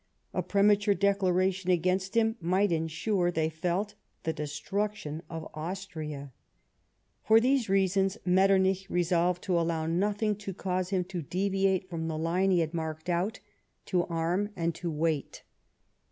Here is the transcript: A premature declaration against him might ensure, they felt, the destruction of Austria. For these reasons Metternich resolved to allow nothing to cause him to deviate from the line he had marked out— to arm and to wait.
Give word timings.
A 0.33 0.41
premature 0.41 0.95
declaration 0.95 1.69
against 1.69 2.17
him 2.17 2.35
might 2.41 2.71
ensure, 2.71 3.29
they 3.29 3.49
felt, 3.49 3.93
the 4.23 4.33
destruction 4.33 5.21
of 5.29 5.47
Austria. 5.53 6.33
For 7.27 7.39
these 7.39 7.69
reasons 7.69 8.17
Metternich 8.25 8.89
resolved 8.89 9.43
to 9.43 9.59
allow 9.59 9.85
nothing 9.85 10.35
to 10.37 10.55
cause 10.55 10.89
him 10.89 11.03
to 11.03 11.21
deviate 11.21 11.87
from 11.87 12.07
the 12.07 12.17
line 12.17 12.49
he 12.49 12.61
had 12.61 12.73
marked 12.73 13.09
out— 13.11 13.41
to 13.91 14.05
arm 14.05 14.49
and 14.55 14.73
to 14.73 14.89
wait. 14.89 15.43